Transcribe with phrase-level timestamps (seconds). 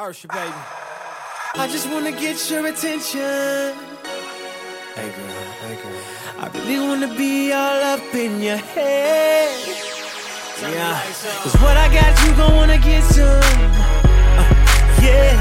[0.00, 0.52] Ursha, baby.
[1.54, 3.74] I just wanna get your attention.
[4.96, 6.00] Hey girl, hey girl.
[6.36, 9.54] I really wanna be all up in your head.
[10.60, 11.00] Yeah,
[11.44, 13.40] cause what I got, you gon' wanna get some.
[14.36, 14.42] Uh,
[15.00, 15.38] yeah,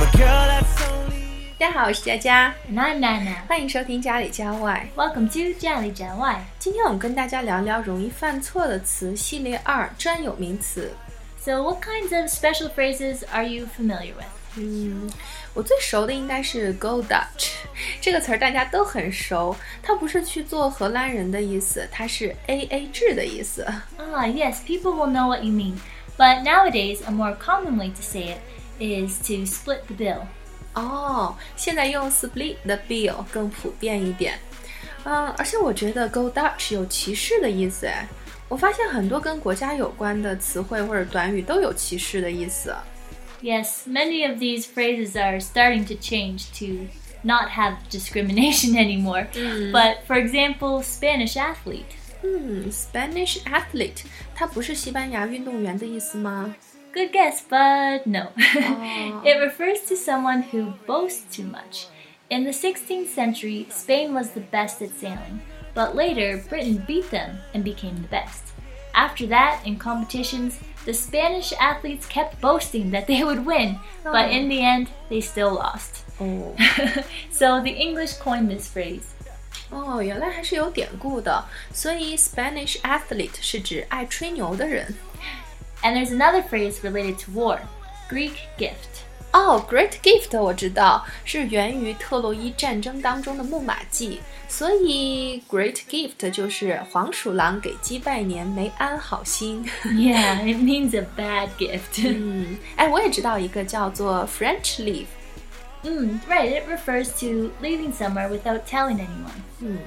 [0.00, 1.54] but girl, that's only.
[1.56, 3.46] 大家好，我是佳佳，And I'm Nana.
[3.46, 4.88] 欢迎收听家里家外。
[4.96, 6.44] Welcome to 家里家外。
[6.58, 10.92] 今天我们跟大家聊聊容易犯错的词系列二专有名词。
[11.43, 14.25] So, what kinds of special phrases are you familiar with?
[14.55, 15.09] 嗯，
[15.53, 17.51] 我最熟的应该是 “go Dutch”
[18.01, 19.55] 这个词儿，大家都很熟。
[19.81, 23.65] 它不是去做荷兰人的意思，它是 A A 制的意思。
[23.97, 25.75] Ah, yes, people will know what you mean.
[26.17, 28.37] But nowadays, a more common way to say
[28.79, 30.21] it is to split the bill.
[30.73, 34.39] 哦，现在用 split the bill 更普遍一点。
[35.05, 38.07] 嗯，而且我觉得 “go Dutch” 有歧视的意思哎。
[38.53, 42.75] 我发现很多跟国家有关的词汇或者短语都有歧视的意思。
[43.41, 46.87] Yes, many of these phrases are starting to change to
[47.23, 49.27] not have discrimination anymore.
[49.71, 51.85] But for example, Spanish athlete.
[52.21, 54.03] 嗯，Spanish athlete，
[54.35, 56.53] 它不是西班牙运动员的意思吗？
[56.93, 58.31] Good guess, but no.
[59.23, 61.85] it refers to someone who boasts too much.
[62.29, 65.39] In the 16th century, Spain was the best at sailing,
[65.73, 68.43] but later Britain beat them and became the best.
[68.93, 74.49] After that, in competitions, the Spanish athletes kept boasting that they would win, but in
[74.49, 76.03] the end, they still lost.
[76.19, 76.53] 哦
[77.31, 79.03] so the English coined this phrase.
[79.69, 81.45] 哦，原来还是有典故的。
[81.71, 84.95] 所以 Spanish athlete 是指爱吹牛的人。
[85.83, 87.59] And there's another phrase related to war
[88.09, 89.05] Greek gift.
[89.34, 99.68] 哦，Great Gift 我知道是源于特洛伊战争当中的木马计，所以 Great Gift 就是黄鼠狼给鸡拜年，没安好心。
[99.82, 102.04] Yeah, it means a bad gift.
[102.04, 105.06] 嗯，哎，我也知道一个叫做 French leave。
[105.83, 109.31] Mm, right, it refers to leaving somewhere without telling anyone.
[109.61, 109.77] 嗯，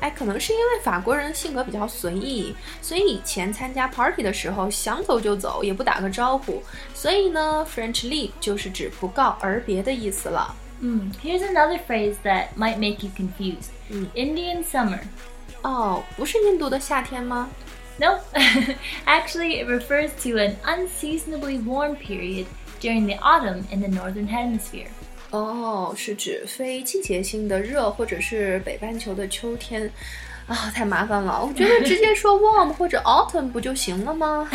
[0.00, 6.62] 哎，可能是因为法国人性格比较随意，所以以前参加 party 的时候想走就走，也不打个招呼，
[6.94, 10.56] 所以呢，French leave 就是指不告而别的意思了。
[10.80, 13.68] Mm, here's another phrase that might make you confused
[14.14, 15.00] Indian summer.
[15.60, 17.50] 哦，不是印度的夏天吗？
[17.98, 18.20] Nope.
[19.06, 22.46] Actually, it refers to an unseasonably warm period
[22.80, 24.88] during the autumn in the northern hemisphere.
[25.31, 29.91] 哦，是指非季节性的热，或者是北半球的秋天。
[30.47, 31.45] 啊，太麻烦了！
[31.45, 34.49] 我觉得直接说 warm 或者 autumn 不就行了吗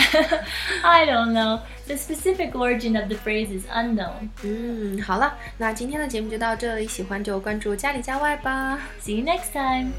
[0.82, 1.60] ？I don't know.
[1.86, 4.28] The specific origin of the phrase is unknown.
[4.42, 8.80] 嗯，好了，那今天的节目就到这里，喜欢就关注家里家外吧。
[9.00, 9.92] See you next time.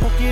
[0.00, 0.26] Poke